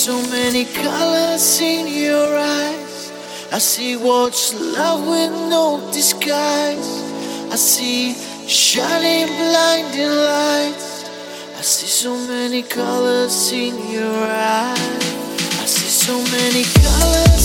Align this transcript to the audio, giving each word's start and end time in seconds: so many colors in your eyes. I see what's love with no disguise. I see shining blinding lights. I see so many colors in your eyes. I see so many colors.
so 0.00 0.22
many 0.30 0.64
colors 0.64 1.60
in 1.60 1.86
your 1.86 2.34
eyes. 2.34 3.12
I 3.52 3.58
see 3.58 3.98
what's 3.98 4.54
love 4.54 5.06
with 5.06 5.30
no 5.50 5.78
disguise. 5.92 7.02
I 7.52 7.56
see 7.56 8.14
shining 8.48 9.26
blinding 9.26 10.08
lights. 10.08 11.04
I 11.58 11.60
see 11.60 11.86
so 11.86 12.16
many 12.16 12.62
colors 12.62 13.52
in 13.52 13.76
your 13.92 14.24
eyes. 14.24 15.04
I 15.60 15.66
see 15.66 15.92
so 16.06 16.16
many 16.32 16.64
colors. 16.80 17.39